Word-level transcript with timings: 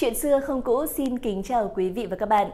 Chuyện 0.00 0.14
xưa 0.14 0.40
không 0.40 0.62
cũ 0.62 0.86
xin 0.86 1.18
kính 1.18 1.42
chào 1.42 1.72
quý 1.74 1.90
vị 1.90 2.06
và 2.06 2.16
các 2.16 2.26
bạn. 2.26 2.50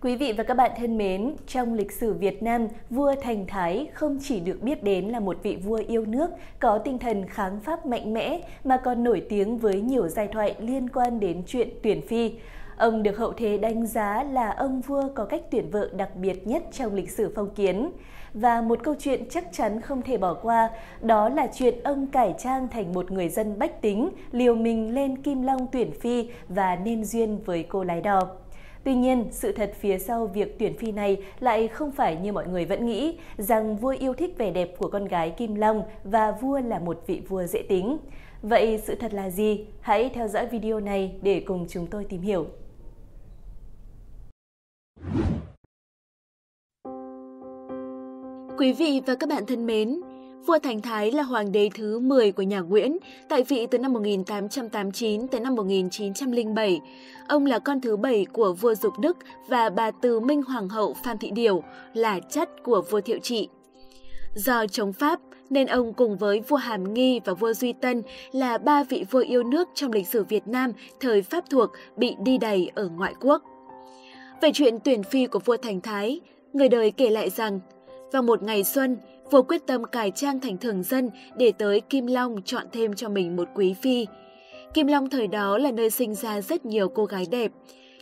Quý 0.00 0.16
vị 0.16 0.32
và 0.32 0.44
các 0.44 0.54
bạn 0.54 0.70
thân 0.78 0.98
mến, 0.98 1.34
trong 1.46 1.74
lịch 1.74 1.92
sử 1.92 2.12
Việt 2.12 2.42
Nam, 2.42 2.68
vua 2.90 3.14
Thành 3.22 3.46
Thái 3.46 3.88
không 3.94 4.18
chỉ 4.22 4.40
được 4.40 4.62
biết 4.62 4.82
đến 4.82 5.08
là 5.08 5.20
một 5.20 5.36
vị 5.42 5.56
vua 5.56 5.82
yêu 5.88 6.06
nước, 6.06 6.30
có 6.58 6.78
tinh 6.78 6.98
thần 6.98 7.26
kháng 7.26 7.60
pháp 7.60 7.86
mạnh 7.86 8.14
mẽ, 8.14 8.40
mà 8.64 8.76
còn 8.76 9.04
nổi 9.04 9.22
tiếng 9.28 9.58
với 9.58 9.80
nhiều 9.80 10.08
giai 10.08 10.28
thoại 10.28 10.54
liên 10.58 10.88
quan 10.88 11.20
đến 11.20 11.42
chuyện 11.46 11.68
tuyển 11.82 12.02
phi. 12.02 12.32
Ông 12.80 13.02
được 13.02 13.18
hậu 13.18 13.32
thế 13.32 13.58
đánh 13.58 13.86
giá 13.86 14.22
là 14.22 14.50
ông 14.50 14.80
vua 14.80 15.02
có 15.14 15.24
cách 15.24 15.42
tuyển 15.50 15.70
vợ 15.70 15.90
đặc 15.96 16.16
biệt 16.16 16.46
nhất 16.46 16.62
trong 16.72 16.94
lịch 16.94 17.10
sử 17.10 17.32
phong 17.36 17.54
kiến. 17.54 17.90
Và 18.34 18.60
một 18.60 18.78
câu 18.82 18.94
chuyện 18.98 19.24
chắc 19.30 19.44
chắn 19.52 19.80
không 19.80 20.02
thể 20.02 20.18
bỏ 20.18 20.34
qua, 20.34 20.70
đó 21.00 21.28
là 21.28 21.48
chuyện 21.54 21.82
ông 21.82 22.06
cải 22.06 22.34
trang 22.38 22.68
thành 22.68 22.92
một 22.92 23.10
người 23.10 23.28
dân 23.28 23.58
bách 23.58 23.82
tính, 23.82 24.10
liều 24.32 24.54
mình 24.54 24.94
lên 24.94 25.22
Kim 25.22 25.42
Long 25.42 25.66
tuyển 25.72 25.90
phi 25.92 26.28
và 26.48 26.76
nên 26.76 27.04
duyên 27.04 27.38
với 27.44 27.62
cô 27.62 27.84
lái 27.84 28.00
đò. 28.00 28.20
Tuy 28.84 28.94
nhiên, 28.94 29.24
sự 29.30 29.52
thật 29.52 29.72
phía 29.80 29.98
sau 29.98 30.26
việc 30.26 30.58
tuyển 30.58 30.78
phi 30.78 30.92
này 30.92 31.16
lại 31.40 31.68
không 31.68 31.92
phải 31.92 32.16
như 32.16 32.32
mọi 32.32 32.46
người 32.46 32.64
vẫn 32.64 32.86
nghĩ, 32.86 33.18
rằng 33.36 33.76
vua 33.76 33.94
yêu 33.98 34.14
thích 34.14 34.34
vẻ 34.38 34.50
đẹp 34.50 34.78
của 34.78 34.88
con 34.88 35.04
gái 35.04 35.30
Kim 35.30 35.54
Long 35.54 35.82
và 36.04 36.30
vua 36.30 36.60
là 36.60 36.78
một 36.78 37.02
vị 37.06 37.22
vua 37.28 37.44
dễ 37.44 37.62
tính. 37.68 37.98
Vậy 38.42 38.80
sự 38.84 38.94
thật 38.94 39.14
là 39.14 39.30
gì? 39.30 39.64
Hãy 39.80 40.10
theo 40.14 40.28
dõi 40.28 40.46
video 40.46 40.80
này 40.80 41.12
để 41.22 41.42
cùng 41.46 41.66
chúng 41.68 41.86
tôi 41.86 42.04
tìm 42.04 42.20
hiểu. 42.20 42.46
Quý 48.60 48.72
vị 48.72 49.00
và 49.06 49.14
các 49.14 49.28
bạn 49.28 49.46
thân 49.46 49.66
mến, 49.66 50.00
Vua 50.46 50.58
Thành 50.58 50.80
Thái 50.80 51.10
là 51.10 51.22
hoàng 51.22 51.52
đế 51.52 51.70
thứ 51.74 51.98
10 51.98 52.32
của 52.32 52.42
nhà 52.42 52.60
Nguyễn, 52.60 52.96
tại 53.28 53.42
vị 53.42 53.66
từ 53.70 53.78
năm 53.78 53.92
1889 53.92 55.28
tới 55.28 55.40
năm 55.40 55.54
1907. 55.54 56.80
Ông 57.28 57.46
là 57.46 57.58
con 57.58 57.80
thứ 57.80 57.96
bảy 57.96 58.26
của 58.32 58.52
vua 58.52 58.74
Dục 58.74 58.92
Đức 59.00 59.16
và 59.48 59.70
bà 59.70 59.90
Từ 59.90 60.20
Minh 60.20 60.42
Hoàng 60.42 60.68
hậu 60.68 60.94
Phan 61.04 61.18
Thị 61.18 61.30
Điểu, 61.30 61.62
là 61.94 62.20
chất 62.20 62.48
của 62.62 62.82
vua 62.90 63.00
Thiệu 63.00 63.18
Trị. 63.22 63.48
Do 64.34 64.66
chống 64.66 64.92
Pháp, 64.92 65.20
nên 65.50 65.66
ông 65.66 65.92
cùng 65.92 66.16
với 66.16 66.40
vua 66.40 66.56
Hàm 66.56 66.94
Nghi 66.94 67.20
và 67.24 67.34
vua 67.34 67.52
Duy 67.52 67.72
Tân 67.72 68.02
là 68.32 68.58
ba 68.58 68.84
vị 68.84 69.04
vua 69.10 69.20
yêu 69.20 69.42
nước 69.42 69.68
trong 69.74 69.92
lịch 69.92 70.06
sử 70.06 70.24
Việt 70.24 70.48
Nam 70.48 70.72
thời 71.00 71.22
Pháp 71.22 71.44
thuộc 71.50 71.70
bị 71.96 72.16
đi 72.22 72.38
đầy 72.38 72.70
ở 72.74 72.88
ngoại 72.88 73.14
quốc. 73.20 73.42
Về 74.42 74.50
chuyện 74.54 74.78
tuyển 74.84 75.02
phi 75.02 75.26
của 75.26 75.38
vua 75.38 75.56
Thành 75.56 75.80
Thái, 75.80 76.20
người 76.52 76.68
đời 76.68 76.90
kể 76.90 77.10
lại 77.10 77.30
rằng 77.30 77.60
vào 78.12 78.22
một 78.22 78.42
ngày 78.42 78.64
xuân, 78.64 78.96
vua 79.30 79.42
quyết 79.42 79.66
tâm 79.66 79.84
cải 79.84 80.10
trang 80.10 80.40
thành 80.40 80.58
thường 80.58 80.82
dân 80.82 81.10
để 81.36 81.52
tới 81.58 81.80
Kim 81.80 82.06
Long 82.06 82.42
chọn 82.44 82.66
thêm 82.72 82.94
cho 82.94 83.08
mình 83.08 83.36
một 83.36 83.48
quý 83.54 83.74
phi. 83.82 84.06
Kim 84.74 84.86
Long 84.86 85.10
thời 85.10 85.26
đó 85.26 85.58
là 85.58 85.70
nơi 85.70 85.90
sinh 85.90 86.14
ra 86.14 86.40
rất 86.40 86.66
nhiều 86.66 86.88
cô 86.88 87.04
gái 87.04 87.26
đẹp. 87.30 87.52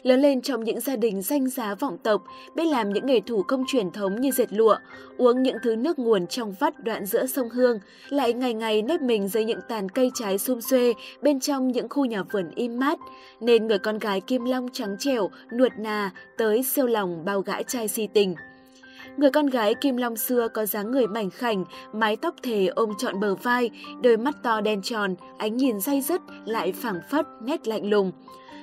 Lớn 0.02 0.20
lên 0.20 0.42
trong 0.42 0.64
những 0.64 0.80
gia 0.80 0.96
đình 0.96 1.22
danh 1.22 1.48
giá 1.48 1.74
vọng 1.74 1.98
tộc, 2.02 2.22
biết 2.54 2.64
làm 2.64 2.92
những 2.92 3.06
nghề 3.06 3.20
thủ 3.20 3.42
công 3.42 3.64
truyền 3.68 3.90
thống 3.90 4.20
như 4.20 4.30
dệt 4.30 4.52
lụa, 4.52 4.76
uống 5.18 5.42
những 5.42 5.56
thứ 5.62 5.76
nước 5.76 5.98
nguồn 5.98 6.26
trong 6.26 6.54
vắt 6.60 6.84
đoạn 6.84 7.06
giữa 7.06 7.26
sông 7.26 7.48
Hương, 7.48 7.78
lại 8.08 8.32
ngày 8.32 8.54
ngày 8.54 8.82
nếp 8.82 9.00
mình 9.00 9.28
dưới 9.28 9.44
những 9.44 9.60
tàn 9.68 9.88
cây 9.88 10.10
trái 10.14 10.38
sum 10.38 10.60
xuê 10.60 10.92
bên 11.22 11.40
trong 11.40 11.68
những 11.68 11.88
khu 11.88 12.04
nhà 12.04 12.22
vườn 12.22 12.50
im 12.54 12.78
mát, 12.78 12.98
nên 13.40 13.66
người 13.66 13.78
con 13.78 13.98
gái 13.98 14.20
Kim 14.20 14.44
Long 14.44 14.68
trắng 14.72 14.96
trẻo, 14.98 15.30
nuột 15.52 15.72
nà 15.78 16.12
tới 16.38 16.62
siêu 16.62 16.86
lòng 16.86 17.24
bao 17.24 17.40
gã 17.40 17.62
trai 17.62 17.88
si 17.88 18.08
tình. 18.14 18.34
Người 19.18 19.30
con 19.30 19.46
gái 19.46 19.74
Kim 19.74 19.96
Long 19.96 20.16
xưa 20.16 20.48
có 20.48 20.66
dáng 20.66 20.90
người 20.90 21.06
mảnh 21.06 21.30
khảnh, 21.30 21.64
mái 21.92 22.16
tóc 22.16 22.34
thề 22.42 22.66
ôm 22.66 22.90
trọn 22.98 23.20
bờ 23.20 23.34
vai, 23.34 23.70
đôi 24.02 24.16
mắt 24.16 24.34
to 24.42 24.60
đen 24.60 24.82
tròn, 24.82 25.14
ánh 25.38 25.56
nhìn 25.56 25.80
day 25.80 26.00
dứt 26.00 26.20
lại 26.44 26.72
phảng 26.72 27.00
phất, 27.10 27.26
nét 27.42 27.68
lạnh 27.68 27.90
lùng. 27.90 28.12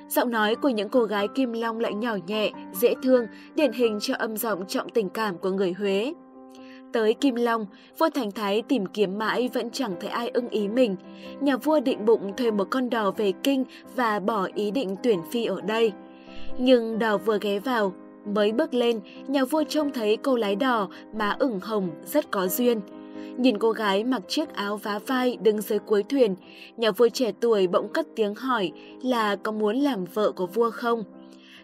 Giọng 0.09 0.31
nói 0.31 0.55
của 0.55 0.69
những 0.69 0.89
cô 0.89 1.03
gái 1.03 1.27
Kim 1.35 1.53
Long 1.53 1.79
lại 1.79 1.93
nhỏ 1.93 2.17
nhẹ, 2.27 2.51
dễ 2.73 2.93
thương, 3.03 3.25
điển 3.55 3.71
hình 3.71 3.97
cho 4.01 4.13
âm 4.17 4.37
giọng 4.37 4.67
trọng 4.67 4.89
tình 4.89 5.09
cảm 5.09 5.37
của 5.37 5.51
người 5.51 5.73
Huế. 5.73 6.13
Tới 6.93 7.13
Kim 7.13 7.35
Long, 7.35 7.65
vua 7.97 8.09
Thành 8.09 8.31
Thái 8.31 8.61
tìm 8.61 8.85
kiếm 8.85 9.17
mãi 9.17 9.49
vẫn 9.53 9.69
chẳng 9.69 9.95
thấy 9.99 10.09
ai 10.09 10.29
ưng 10.29 10.49
ý 10.49 10.67
mình. 10.67 10.95
Nhà 11.41 11.57
vua 11.57 11.79
định 11.79 12.05
bụng 12.05 12.33
thuê 12.37 12.51
một 12.51 12.67
con 12.69 12.89
đò 12.89 13.11
về 13.11 13.31
kinh 13.43 13.63
và 13.95 14.19
bỏ 14.19 14.47
ý 14.55 14.71
định 14.71 14.95
tuyển 15.03 15.19
phi 15.31 15.45
ở 15.45 15.61
đây. 15.61 15.91
Nhưng 16.57 16.99
đò 16.99 17.17
vừa 17.17 17.37
ghé 17.41 17.59
vào, 17.59 17.93
Mới 18.25 18.51
bước 18.51 18.73
lên, 18.73 18.99
nhà 19.27 19.45
vua 19.45 19.63
trông 19.69 19.91
thấy 19.91 20.17
cô 20.17 20.35
lái 20.35 20.55
đò, 20.55 20.89
má 21.13 21.35
ửng 21.39 21.59
hồng, 21.59 21.89
rất 22.05 22.31
có 22.31 22.47
duyên. 22.47 22.81
Nhìn 23.37 23.57
cô 23.59 23.71
gái 23.71 24.03
mặc 24.03 24.21
chiếc 24.27 24.53
áo 24.53 24.77
vá 24.77 24.99
vai 25.07 25.37
đứng 25.41 25.61
dưới 25.61 25.79
cuối 25.79 26.03
thuyền, 26.03 26.35
nhà 26.77 26.91
vua 26.91 27.09
trẻ 27.09 27.31
tuổi 27.39 27.67
bỗng 27.67 27.93
cất 27.93 28.07
tiếng 28.15 28.35
hỏi 28.35 28.71
là 29.03 29.35
có 29.35 29.51
muốn 29.51 29.75
làm 29.75 30.05
vợ 30.05 30.31
của 30.31 30.47
vua 30.47 30.71
không? 30.71 31.03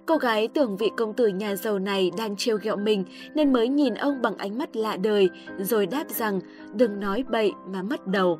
Cô 0.05 0.17
gái 0.17 0.47
tưởng 0.47 0.77
vị 0.77 0.89
công 0.97 1.13
tử 1.13 1.27
nhà 1.27 1.55
giàu 1.55 1.79
này 1.79 2.11
đang 2.17 2.35
trêu 2.35 2.57
ghẹo 2.57 2.75
mình 2.75 3.03
nên 3.35 3.53
mới 3.53 3.67
nhìn 3.67 3.93
ông 3.93 4.22
bằng 4.22 4.38
ánh 4.38 4.57
mắt 4.57 4.75
lạ 4.75 4.97
đời, 4.97 5.29
rồi 5.59 5.85
đáp 5.85 6.09
rằng 6.09 6.39
đừng 6.73 6.99
nói 6.99 7.23
bậy 7.31 7.51
mà 7.67 7.83
mất 7.83 8.07
đầu. 8.07 8.39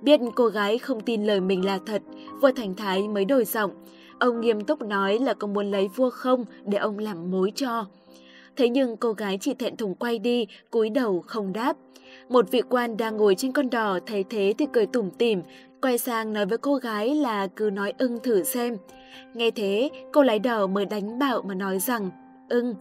Biết 0.00 0.20
cô 0.34 0.46
gái 0.46 0.78
không 0.78 1.00
tin 1.00 1.24
lời 1.24 1.40
mình 1.40 1.64
là 1.64 1.78
thật, 1.86 2.02
vua 2.40 2.52
Thành 2.56 2.74
Thái 2.74 3.08
mới 3.08 3.24
đổi 3.24 3.44
giọng, 3.44 3.70
Ông 4.20 4.40
nghiêm 4.40 4.64
túc 4.64 4.82
nói 4.82 5.18
là 5.18 5.34
có 5.34 5.46
muốn 5.46 5.70
lấy 5.70 5.88
vua 5.88 6.10
không 6.10 6.44
để 6.64 6.78
ông 6.78 6.98
làm 6.98 7.30
mối 7.30 7.52
cho. 7.54 7.86
Thế 8.56 8.68
nhưng 8.68 8.96
cô 8.96 9.12
gái 9.12 9.38
chỉ 9.40 9.54
thẹn 9.54 9.76
thùng 9.76 9.94
quay 9.94 10.18
đi, 10.18 10.46
cúi 10.70 10.90
đầu 10.90 11.24
không 11.26 11.52
đáp. 11.52 11.76
Một 12.28 12.50
vị 12.50 12.62
quan 12.68 12.96
đang 12.96 13.16
ngồi 13.16 13.34
trên 13.34 13.52
con 13.52 13.70
đò 13.70 13.98
thấy 14.06 14.24
thế 14.30 14.54
thì 14.58 14.66
cười 14.72 14.86
tủm 14.86 15.10
tỉm, 15.10 15.42
quay 15.82 15.98
sang 15.98 16.32
nói 16.32 16.46
với 16.46 16.58
cô 16.58 16.74
gái 16.74 17.14
là 17.14 17.46
cứ 17.46 17.70
nói 17.70 17.92
ưng 17.98 18.18
thử 18.22 18.42
xem. 18.42 18.76
Nghe 19.34 19.50
thế, 19.50 19.90
cô 20.12 20.22
lái 20.22 20.38
đò 20.38 20.66
mới 20.66 20.84
đánh 20.84 21.18
bạo 21.18 21.42
mà 21.42 21.54
nói 21.54 21.78
rằng, 21.78 22.10
ưng. 22.48 22.74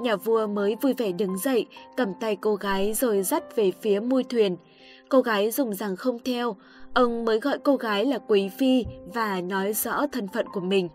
Nhà 0.00 0.16
vua 0.16 0.46
mới 0.46 0.76
vui 0.82 0.94
vẻ 0.94 1.12
đứng 1.12 1.38
dậy, 1.38 1.66
cầm 1.96 2.08
tay 2.20 2.36
cô 2.36 2.54
gái 2.54 2.92
rồi 2.92 3.22
dắt 3.22 3.56
về 3.56 3.72
phía 3.80 4.00
mui 4.00 4.24
thuyền. 4.24 4.56
Cô 5.12 5.20
gái 5.20 5.50
dùng 5.50 5.74
rằng 5.74 5.96
không 5.96 6.18
theo, 6.24 6.56
ông 6.94 7.24
mới 7.24 7.40
gọi 7.40 7.58
cô 7.58 7.76
gái 7.76 8.04
là 8.04 8.18
Quý 8.18 8.48
Phi 8.58 8.84
và 9.14 9.40
nói 9.40 9.72
rõ 9.72 10.06
thân 10.12 10.28
phận 10.28 10.46
của 10.52 10.60
mình. 10.60 10.88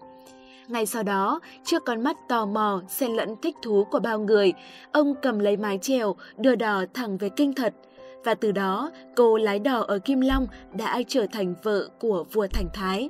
Ngay 0.68 0.86
sau 0.86 1.04
đó, 1.04 1.40
trước 1.64 1.86
con 1.86 2.04
mắt 2.04 2.18
tò 2.30 2.46
mò, 2.46 2.82
xen 2.90 3.12
lẫn 3.16 3.36
thích 3.42 3.56
thú 3.62 3.84
của 3.92 4.00
bao 4.00 4.20
người, 4.20 4.54
ông 4.92 5.14
cầm 5.22 5.40
lấy 5.40 5.58
mái 5.58 5.80
chèo, 5.82 6.16
đưa 6.38 6.56
đò 6.56 6.84
thẳng 6.94 7.18
về 7.18 7.30
kinh 7.30 7.54
thật. 7.54 7.74
Và 8.24 8.34
từ 8.34 8.52
đó, 8.52 8.92
cô 9.16 9.38
lái 9.38 9.60
đò 9.60 9.80
ở 9.80 10.00
Kim 10.00 10.22
Long 10.22 10.48
đã 10.74 11.02
trở 11.08 11.26
thành 11.32 11.56
vợ 11.64 11.90
của 12.00 12.26
vua 12.32 12.48
Thành 12.48 12.68
Thái. 12.74 13.10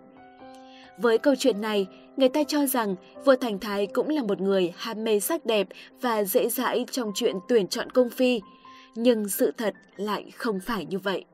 Với 0.98 1.18
câu 1.18 1.36
chuyện 1.40 1.62
này, 1.62 1.88
người 2.18 2.30
ta 2.30 2.44
cho 2.48 2.66
rằng 2.66 2.96
vua 3.26 3.36
Thành 3.36 3.60
Thái 3.60 3.88
cũng 3.88 4.10
là 4.10 4.24
một 4.24 4.42
người 4.42 4.74
ham 4.78 5.04
mê 5.04 5.20
sắc 5.20 5.46
đẹp 5.46 5.68
và 6.02 6.24
dễ 6.24 6.50
dãi 6.50 6.86
trong 6.92 7.12
chuyện 7.16 7.36
tuyển 7.48 7.68
chọn 7.68 7.90
công 7.90 8.10
phi. 8.10 8.42
Nhưng 9.00 9.30
sự 9.30 9.52
thật 9.58 9.74
lại 9.96 10.32
không 10.36 10.60
phải 10.60 10.86
như 10.86 11.00
vậy. 11.00 11.26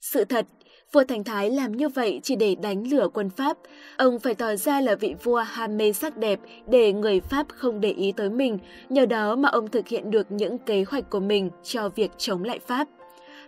Sự 0.00 0.24
thật, 0.24 0.46
vua 0.92 1.04
Thành 1.04 1.24
Thái 1.24 1.50
làm 1.50 1.76
như 1.76 1.88
vậy 1.88 2.20
chỉ 2.22 2.36
để 2.36 2.54
đánh 2.54 2.90
lửa 2.90 3.08
quân 3.14 3.30
Pháp. 3.30 3.56
Ông 3.96 4.18
phải 4.18 4.34
tỏ 4.34 4.56
ra 4.56 4.80
là 4.80 4.94
vị 4.94 5.14
vua 5.22 5.36
ham 5.36 5.76
mê 5.76 5.92
sắc 5.92 6.16
đẹp 6.16 6.40
để 6.68 6.92
người 6.92 7.20
Pháp 7.20 7.46
không 7.48 7.80
để 7.80 7.92
ý 7.92 8.12
tới 8.12 8.30
mình, 8.30 8.58
nhờ 8.88 9.06
đó 9.06 9.36
mà 9.36 9.48
ông 9.48 9.68
thực 9.68 9.88
hiện 9.88 10.10
được 10.10 10.32
những 10.32 10.58
kế 10.58 10.84
hoạch 10.88 11.10
của 11.10 11.20
mình 11.20 11.50
cho 11.62 11.88
việc 11.88 12.10
chống 12.18 12.44
lại 12.44 12.58
Pháp. 12.58 12.88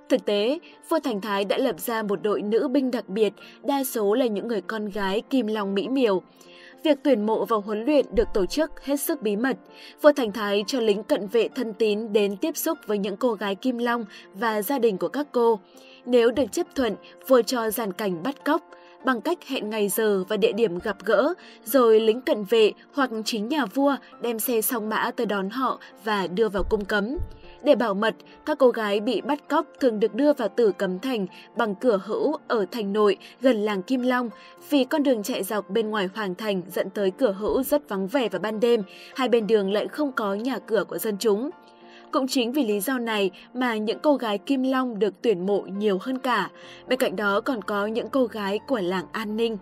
Thực 0.08 0.24
tế, 0.24 0.58
vua 0.88 0.98
Thành 1.00 1.20
Thái 1.20 1.44
đã 1.44 1.58
lập 1.58 1.80
ra 1.80 2.02
một 2.02 2.22
đội 2.22 2.42
nữ 2.42 2.68
binh 2.68 2.90
đặc 2.90 3.08
biệt, 3.08 3.32
đa 3.64 3.84
số 3.84 4.14
là 4.14 4.26
những 4.26 4.48
người 4.48 4.60
con 4.60 4.88
gái 4.88 5.22
kim 5.30 5.46
long 5.46 5.74
mỹ 5.74 5.88
miều. 5.88 6.22
Việc 6.84 6.98
tuyển 7.02 7.26
mộ 7.26 7.44
và 7.44 7.56
huấn 7.56 7.84
luyện 7.84 8.06
được 8.12 8.28
tổ 8.34 8.46
chức 8.46 8.84
hết 8.84 9.00
sức 9.00 9.22
bí 9.22 9.36
mật. 9.36 9.56
Vua 10.02 10.12
Thành 10.12 10.32
Thái 10.32 10.64
cho 10.66 10.80
lính 10.80 11.02
cận 11.02 11.26
vệ 11.26 11.48
thân 11.48 11.74
tín 11.74 12.12
đến 12.12 12.36
tiếp 12.36 12.56
xúc 12.56 12.78
với 12.86 12.98
những 12.98 13.16
cô 13.16 13.32
gái 13.32 13.54
Kim 13.54 13.78
Long 13.78 14.04
và 14.34 14.62
gia 14.62 14.78
đình 14.78 14.98
của 14.98 15.08
các 15.08 15.26
cô. 15.32 15.60
Nếu 16.06 16.30
được 16.30 16.52
chấp 16.52 16.66
thuận, 16.74 16.94
vua 17.28 17.42
cho 17.42 17.70
giàn 17.70 17.92
cảnh 17.92 18.22
bắt 18.22 18.44
cóc, 18.44 18.62
bằng 19.04 19.20
cách 19.20 19.38
hẹn 19.46 19.70
ngày 19.70 19.88
giờ 19.88 20.24
và 20.28 20.36
địa 20.36 20.52
điểm 20.52 20.78
gặp 20.78 20.96
gỡ, 21.04 21.34
rồi 21.64 22.00
lính 22.00 22.20
cận 22.20 22.44
vệ 22.44 22.72
hoặc 22.92 23.10
chính 23.24 23.48
nhà 23.48 23.66
vua 23.66 23.96
đem 24.22 24.38
xe 24.38 24.60
song 24.60 24.88
mã 24.88 25.10
tới 25.16 25.26
đón 25.26 25.50
họ 25.50 25.80
và 26.04 26.26
đưa 26.26 26.48
vào 26.48 26.64
cung 26.70 26.84
cấm. 26.84 27.16
Để 27.62 27.74
bảo 27.74 27.94
mật, 27.94 28.14
các 28.46 28.58
cô 28.58 28.70
gái 28.70 29.00
bị 29.00 29.20
bắt 29.20 29.48
cóc 29.48 29.66
thường 29.80 30.00
được 30.00 30.14
đưa 30.14 30.32
vào 30.32 30.48
tử 30.48 30.72
cấm 30.72 30.98
thành 30.98 31.26
bằng 31.56 31.74
cửa 31.74 32.00
hữu 32.04 32.36
ở 32.48 32.66
thành 32.70 32.92
nội 32.92 33.16
gần 33.40 33.56
làng 33.56 33.82
Kim 33.82 34.02
Long. 34.02 34.30
Vì 34.70 34.84
con 34.84 35.02
đường 35.02 35.22
chạy 35.22 35.42
dọc 35.42 35.70
bên 35.70 35.90
ngoài 35.90 36.08
hoàng 36.14 36.34
thành 36.34 36.62
dẫn 36.70 36.90
tới 36.90 37.10
cửa 37.10 37.32
hữu 37.32 37.62
rất 37.62 37.88
vắng 37.88 38.06
vẻ 38.06 38.28
vào 38.28 38.40
ban 38.40 38.60
đêm, 38.60 38.82
hai 39.16 39.28
bên 39.28 39.46
đường 39.46 39.72
lại 39.72 39.88
không 39.88 40.12
có 40.12 40.34
nhà 40.34 40.58
cửa 40.58 40.84
của 40.84 40.98
dân 40.98 41.16
chúng. 41.18 41.50
Cũng 42.12 42.28
chính 42.28 42.52
vì 42.52 42.66
lý 42.66 42.80
do 42.80 42.98
này 42.98 43.30
mà 43.54 43.76
những 43.76 43.98
cô 44.02 44.16
gái 44.16 44.38
Kim 44.38 44.62
Long 44.62 44.98
được 44.98 45.14
tuyển 45.22 45.46
mộ 45.46 45.60
nhiều 45.60 45.98
hơn 46.00 46.18
cả. 46.18 46.50
Bên 46.88 46.98
cạnh 46.98 47.16
đó 47.16 47.40
còn 47.40 47.62
có 47.62 47.86
những 47.86 48.08
cô 48.08 48.26
gái 48.26 48.58
của 48.66 48.80
làng 48.80 49.06
An 49.12 49.36
Ninh. 49.36 49.58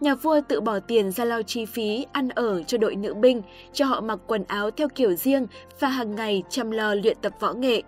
Nhà 0.00 0.14
vua 0.14 0.40
tự 0.48 0.60
bỏ 0.60 0.78
tiền 0.78 1.10
ra 1.10 1.24
lo 1.24 1.42
chi 1.42 1.64
phí, 1.64 2.06
ăn 2.12 2.28
ở 2.28 2.62
cho 2.62 2.78
đội 2.78 2.96
nữ 2.96 3.14
binh, 3.14 3.42
cho 3.72 3.84
họ 3.84 4.00
mặc 4.00 4.18
quần 4.26 4.44
áo 4.44 4.70
theo 4.70 4.88
kiểu 4.88 5.14
riêng 5.14 5.46
và 5.80 5.88
hàng 5.88 6.14
ngày 6.14 6.42
chăm 6.48 6.70
lo 6.70 6.94
luyện 6.94 7.16
tập 7.22 7.32
võ 7.40 7.52
nghệ. 7.52 7.82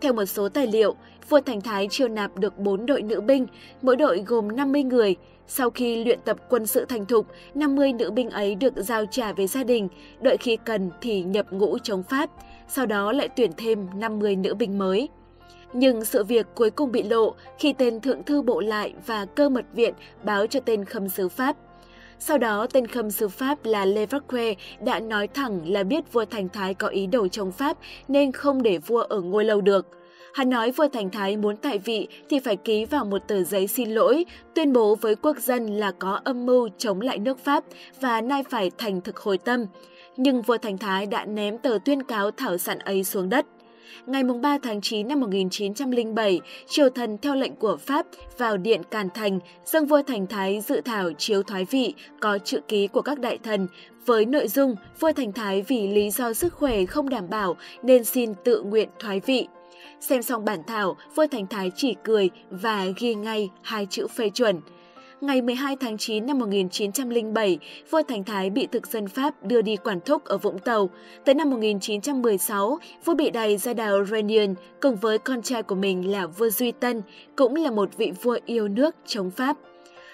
Theo 0.00 0.12
một 0.12 0.24
số 0.24 0.48
tài 0.48 0.66
liệu, 0.66 0.94
vua 1.28 1.40
Thành 1.40 1.60
Thái 1.60 1.88
chiêu 1.90 2.08
nạp 2.08 2.38
được 2.38 2.58
4 2.58 2.86
đội 2.86 3.02
nữ 3.02 3.20
binh, 3.20 3.46
mỗi 3.82 3.96
đội 3.96 4.22
gồm 4.26 4.56
50 4.56 4.82
người. 4.82 5.16
Sau 5.46 5.70
khi 5.70 6.04
luyện 6.04 6.18
tập 6.24 6.36
quân 6.48 6.66
sự 6.66 6.84
thành 6.84 7.06
thục, 7.06 7.26
50 7.54 7.92
nữ 7.92 8.10
binh 8.10 8.30
ấy 8.30 8.54
được 8.54 8.74
giao 8.76 9.06
trả 9.06 9.32
về 9.32 9.46
gia 9.46 9.64
đình, 9.64 9.88
đợi 10.20 10.36
khi 10.36 10.56
cần 10.64 10.90
thì 11.00 11.22
nhập 11.22 11.52
ngũ 11.52 11.78
chống 11.78 12.02
Pháp, 12.02 12.30
sau 12.68 12.86
đó 12.86 13.12
lại 13.12 13.28
tuyển 13.36 13.50
thêm 13.56 13.86
50 13.94 14.36
nữ 14.36 14.54
binh 14.54 14.78
mới. 14.78 15.08
Nhưng 15.76 16.04
sự 16.04 16.24
việc 16.24 16.46
cuối 16.54 16.70
cùng 16.70 16.92
bị 16.92 17.02
lộ 17.02 17.34
khi 17.58 17.72
tên 17.72 18.00
thượng 18.00 18.22
thư 18.22 18.42
bộ 18.42 18.60
lại 18.60 18.94
và 19.06 19.24
cơ 19.24 19.48
mật 19.48 19.64
viện 19.72 19.94
báo 20.22 20.46
cho 20.46 20.60
tên 20.60 20.84
khâm 20.84 21.08
sứ 21.08 21.28
Pháp. 21.28 21.56
Sau 22.18 22.38
đó, 22.38 22.66
tên 22.72 22.86
khâm 22.86 23.10
sứ 23.10 23.28
Pháp 23.28 23.58
là 23.64 23.84
Lê 23.84 24.06
Vacque 24.06 24.54
đã 24.80 25.00
nói 25.00 25.28
thẳng 25.28 25.60
là 25.72 25.82
biết 25.82 26.12
vua 26.12 26.24
Thành 26.24 26.48
Thái 26.48 26.74
có 26.74 26.88
ý 26.88 27.06
đồ 27.06 27.28
chống 27.28 27.52
Pháp 27.52 27.78
nên 28.08 28.32
không 28.32 28.62
để 28.62 28.78
vua 28.78 29.00
ở 29.00 29.20
ngôi 29.20 29.44
lâu 29.44 29.60
được. 29.60 29.86
Hắn 30.34 30.50
nói 30.50 30.70
vua 30.70 30.88
Thành 30.88 31.10
Thái 31.10 31.36
muốn 31.36 31.56
tại 31.56 31.78
vị 31.78 32.08
thì 32.28 32.38
phải 32.38 32.56
ký 32.56 32.84
vào 32.84 33.04
một 33.04 33.22
tờ 33.28 33.42
giấy 33.42 33.66
xin 33.66 33.90
lỗi, 33.90 34.24
tuyên 34.54 34.72
bố 34.72 34.94
với 34.94 35.14
quốc 35.14 35.38
dân 35.38 35.66
là 35.66 35.92
có 35.98 36.20
âm 36.24 36.46
mưu 36.46 36.68
chống 36.78 37.00
lại 37.00 37.18
nước 37.18 37.38
Pháp 37.38 37.64
và 38.00 38.20
nay 38.20 38.42
phải 38.50 38.70
thành 38.78 39.00
thực 39.00 39.18
hồi 39.18 39.38
tâm. 39.38 39.66
Nhưng 40.16 40.42
vua 40.42 40.58
Thành 40.58 40.78
Thái 40.78 41.06
đã 41.06 41.24
ném 41.24 41.58
tờ 41.58 41.78
tuyên 41.84 42.02
cáo 42.02 42.30
thảo 42.30 42.58
sản 42.58 42.78
ấy 42.78 43.04
xuống 43.04 43.28
đất. 43.28 43.46
Ngày 44.06 44.22
3 44.42 44.58
tháng 44.62 44.80
9 44.80 45.08
năm 45.08 45.20
1907, 45.20 46.40
triều 46.66 46.90
thần 46.90 47.18
theo 47.18 47.34
lệnh 47.34 47.56
của 47.56 47.76
Pháp 47.76 48.06
vào 48.38 48.56
điện 48.56 48.82
Càn 48.90 49.08
Thành, 49.14 49.38
dâng 49.64 49.86
vua 49.86 50.02
Thành 50.02 50.26
Thái 50.26 50.60
dự 50.60 50.80
thảo 50.80 51.12
chiếu 51.18 51.42
thoái 51.42 51.64
vị 51.64 51.94
có 52.20 52.38
chữ 52.38 52.60
ký 52.68 52.86
của 52.86 53.02
các 53.02 53.18
đại 53.18 53.38
thần 53.38 53.68
với 54.06 54.26
nội 54.26 54.48
dung 54.48 54.74
vua 55.00 55.12
Thành 55.12 55.32
Thái 55.32 55.62
vì 55.68 55.88
lý 55.88 56.10
do 56.10 56.32
sức 56.32 56.54
khỏe 56.54 56.84
không 56.86 57.08
đảm 57.08 57.30
bảo 57.30 57.56
nên 57.82 58.04
xin 58.04 58.34
tự 58.44 58.62
nguyện 58.62 58.88
thoái 58.98 59.20
vị. 59.20 59.48
Xem 60.00 60.22
xong 60.22 60.44
bản 60.44 60.62
thảo, 60.66 60.96
vua 61.14 61.26
Thành 61.26 61.46
Thái 61.46 61.72
chỉ 61.76 61.94
cười 62.04 62.30
và 62.50 62.86
ghi 62.98 63.14
ngay 63.14 63.50
hai 63.62 63.86
chữ 63.90 64.06
phê 64.06 64.30
chuẩn– 64.30 64.60
ngày 65.26 65.42
12 65.42 65.76
tháng 65.76 65.98
9 65.98 66.26
năm 66.26 66.38
1907, 66.38 67.58
vua 67.90 68.02
Thành 68.08 68.24
Thái 68.24 68.50
bị 68.50 68.66
thực 68.66 68.86
dân 68.86 69.08
Pháp 69.08 69.42
đưa 69.42 69.62
đi 69.62 69.76
quản 69.76 70.00
thúc 70.00 70.24
ở 70.24 70.38
Vũng 70.38 70.58
Tàu. 70.58 70.90
Tới 71.24 71.34
năm 71.34 71.50
1916, 71.50 72.78
vua 73.04 73.14
bị 73.14 73.30
đày 73.30 73.56
ra 73.56 73.74
đảo 73.74 74.04
Réunion 74.04 74.54
cùng 74.80 74.96
với 74.96 75.18
con 75.18 75.42
trai 75.42 75.62
của 75.62 75.74
mình 75.74 76.12
là 76.12 76.26
vua 76.26 76.50
Duy 76.50 76.72
Tân, 76.72 77.02
cũng 77.36 77.54
là 77.54 77.70
một 77.70 77.96
vị 77.96 78.12
vua 78.22 78.38
yêu 78.46 78.68
nước 78.68 78.96
chống 79.06 79.30
Pháp. 79.30 79.56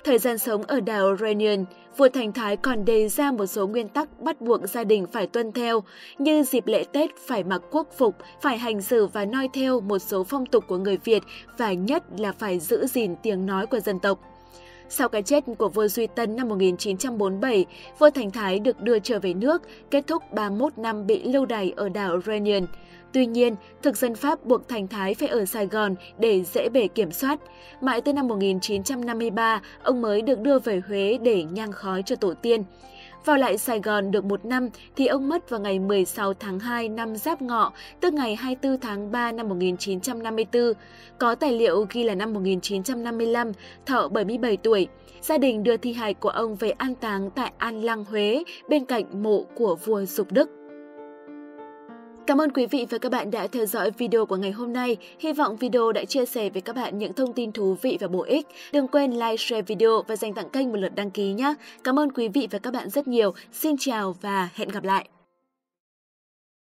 Thời 0.05 0.19
gian 0.19 0.39
sống 0.39 0.63
ở 0.63 0.81
đảo 0.81 1.17
Réunion, 1.17 1.65
vua 1.97 2.09
Thành 2.09 2.33
Thái 2.33 2.57
còn 2.57 2.85
đề 2.85 3.09
ra 3.09 3.33
một 3.33 3.47
số 3.47 3.67
nguyên 3.67 3.89
tắc 3.89 4.21
bắt 4.21 4.41
buộc 4.41 4.69
gia 4.69 4.85
đình 4.85 5.07
phải 5.13 5.27
tuân 5.27 5.53
theo, 5.53 5.83
như 6.19 6.43
dịp 6.43 6.67
lễ 6.67 6.85
Tết 6.93 7.11
phải 7.27 7.45
mặc 7.45 7.63
quốc 7.71 7.89
phục, 7.99 8.15
phải 8.43 8.59
hành 8.59 8.83
xử 8.83 9.07
và 9.07 9.25
noi 9.25 9.49
theo 9.53 9.81
một 9.81 9.99
số 9.99 10.25
phong 10.25 10.47
tục 10.47 10.65
của 10.69 10.79
người 10.79 10.99
Việt 11.05 11.23
và 11.59 11.73
nhất 11.73 12.05
là 12.19 12.33
phải 12.33 12.59
giữ 12.59 12.87
gìn 12.87 13.15
tiếng 13.23 13.47
nói 13.47 13.67
của 13.67 13.81
dân 13.81 13.99
tộc. 13.99 14.30
Sau 14.93 15.09
cái 15.09 15.23
chết 15.23 15.45
của 15.59 15.69
vua 15.69 15.89
Duy 15.89 16.07
Tân 16.07 16.37
năm 16.37 16.49
1947, 16.49 17.67
vua 17.99 18.11
Thành 18.11 18.31
Thái 18.31 18.59
được 18.59 18.81
đưa 18.81 18.99
trở 18.99 19.19
về 19.19 19.35
nước, 19.35 19.63
kết 19.91 20.07
thúc 20.07 20.23
31 20.33 20.79
năm 20.79 21.07
bị 21.07 21.23
lưu 21.23 21.47
đày 21.47 21.73
ở 21.77 21.89
đảo 21.89 22.21
Réunion. 22.27 22.67
Tuy 23.13 23.27
nhiên, 23.27 23.57
thực 23.83 23.97
dân 23.97 24.15
Pháp 24.15 24.45
buộc 24.45 24.69
Thành 24.69 24.89
Thái 24.89 25.15
phải 25.15 25.29
ở 25.29 25.45
Sài 25.45 25.67
Gòn 25.67 25.95
để 26.19 26.45
dễ 26.45 26.69
bề 26.69 26.89
kiểm 26.89 27.13
soát. 27.13 27.41
Mãi 27.81 28.01
tới 28.01 28.15
năm 28.15 28.29
1953, 28.29 29.63
ông 29.83 30.03
mới 30.03 30.23
được 30.23 30.41
đưa 30.41 30.59
về 30.59 30.81
Huế 30.89 31.19
để 31.23 31.43
nhang 31.43 31.73
khói 31.73 32.03
cho 32.07 32.17
tổ 32.17 32.35
tiên. 32.35 32.65
Vào 33.25 33.37
lại 33.37 33.59
Sài 33.59 33.81
Gòn 33.81 34.11
được 34.11 34.25
một 34.25 34.45
năm 34.45 34.69
thì 34.97 35.07
ông 35.07 35.29
mất 35.29 35.51
vào 35.51 35.61
ngày 35.61 35.79
16 35.79 36.35
tháng 36.35 36.59
2 36.59 36.89
năm 36.89 37.17
Giáp 37.17 37.43
Ngọ, 37.43 37.73
tức 38.01 38.13
ngày 38.15 38.37
24 38.37 38.81
tháng 38.81 39.13
3 39.13 39.33
năm 39.33 39.49
1954. 39.49 40.73
Có 41.19 41.35
tài 41.35 41.53
liệu 41.53 41.87
ghi 41.91 42.05
là 42.05 42.15
năm 42.15 42.33
1955, 42.33 43.53
thọ 43.87 44.09
77 44.09 44.57
tuổi. 44.57 44.89
Gia 45.21 45.39
đình 45.39 45.63
đưa 45.63 45.77
thi 45.77 45.93
hài 45.93 46.15
của 46.15 46.29
ông 46.29 46.57
về 46.57 46.71
an 46.71 46.95
táng 46.95 47.31
tại 47.31 47.53
An 47.59 47.85
Lăng, 47.85 48.05
Huế, 48.05 48.45
bên 48.69 48.85
cạnh 48.85 49.23
mộ 49.23 49.45
của 49.55 49.77
vua 49.85 50.05
Dục 50.05 50.33
Đức. 50.33 50.60
Cảm 52.31 52.41
ơn 52.41 52.51
quý 52.51 52.67
vị 52.67 52.87
và 52.91 52.99
các 52.99 53.13
bạn 53.13 53.31
đã 53.31 53.47
theo 53.47 53.67
dõi 53.67 53.91
video 53.91 54.27
của 54.27 54.37
ngày 54.37 54.51
hôm 54.51 54.73
nay. 54.73 54.97
Hy 55.19 55.33
vọng 55.33 55.57
video 55.57 55.93
đã 55.93 56.05
chia 56.05 56.27
sẻ 56.27 56.51
với 56.51 56.63
các 56.63 56.77
bạn 56.77 56.99
những 56.99 57.13
thông 57.13 57.33
tin 57.33 57.53
thú 57.53 57.77
vị 57.83 57.99
và 58.01 58.09
bổ 58.09 58.23
ích. 58.23 58.47
Đừng 58.73 58.89
quên 58.89 59.13
like, 59.13 59.37
share 59.37 59.63
video 59.63 60.03
và 60.03 60.17
dành 60.17 60.35
tặng 60.35 60.51
kênh 60.51 60.73
một 60.73 60.77
lượt 60.79 60.95
đăng 60.95 61.11
ký 61.11 61.33
nhé. 61.33 61.55
Cảm 61.85 61.99
ơn 61.99 62.13
quý 62.13 62.29
vị 62.29 62.49
và 62.51 62.59
các 62.59 62.73
bạn 62.73 62.91
rất 62.91 63.09
nhiều. 63.09 63.35
Xin 63.53 63.77
chào 63.79 64.17
và 64.21 64.49
hẹn 64.55 64.69
gặp 64.69 64.85
lại. 64.85 65.09